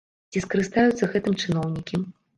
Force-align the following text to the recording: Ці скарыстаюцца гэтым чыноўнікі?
Ці 0.31 0.41
скарыстаюцца 0.45 1.11
гэтым 1.13 1.37
чыноўнікі? 1.43 2.01